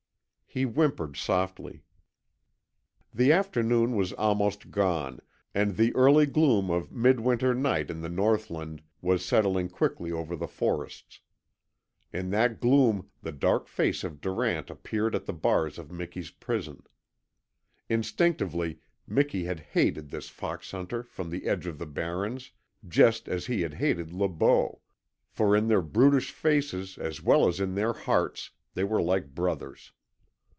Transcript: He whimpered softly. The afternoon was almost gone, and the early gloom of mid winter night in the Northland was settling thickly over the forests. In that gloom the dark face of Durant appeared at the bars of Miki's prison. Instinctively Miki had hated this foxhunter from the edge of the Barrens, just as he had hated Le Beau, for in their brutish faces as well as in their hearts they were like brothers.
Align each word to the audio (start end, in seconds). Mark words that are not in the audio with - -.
He 0.53 0.63
whimpered 0.65 1.15
softly. 1.15 1.85
The 3.13 3.31
afternoon 3.31 3.95
was 3.95 4.11
almost 4.11 4.69
gone, 4.69 5.21
and 5.55 5.77
the 5.77 5.95
early 5.95 6.25
gloom 6.25 6.69
of 6.69 6.91
mid 6.91 7.21
winter 7.21 7.55
night 7.55 7.89
in 7.89 8.01
the 8.01 8.09
Northland 8.09 8.81
was 8.99 9.23
settling 9.23 9.69
thickly 9.69 10.11
over 10.11 10.35
the 10.35 10.49
forests. 10.49 11.21
In 12.11 12.31
that 12.31 12.59
gloom 12.59 13.09
the 13.21 13.31
dark 13.31 13.69
face 13.69 14.03
of 14.03 14.19
Durant 14.19 14.69
appeared 14.69 15.15
at 15.15 15.23
the 15.25 15.31
bars 15.31 15.79
of 15.79 15.89
Miki's 15.89 16.31
prison. 16.31 16.83
Instinctively 17.87 18.81
Miki 19.07 19.45
had 19.45 19.61
hated 19.61 20.09
this 20.09 20.27
foxhunter 20.29 21.03
from 21.05 21.29
the 21.29 21.45
edge 21.45 21.65
of 21.65 21.77
the 21.79 21.85
Barrens, 21.87 22.51
just 22.85 23.29
as 23.29 23.45
he 23.45 23.61
had 23.61 23.75
hated 23.75 24.11
Le 24.11 24.27
Beau, 24.27 24.81
for 25.29 25.55
in 25.55 25.69
their 25.69 25.81
brutish 25.81 26.29
faces 26.33 26.97
as 26.97 27.23
well 27.23 27.47
as 27.47 27.61
in 27.61 27.75
their 27.75 27.93
hearts 27.93 28.51
they 28.73 28.83
were 28.83 29.01
like 29.01 29.33
brothers. 29.33 29.93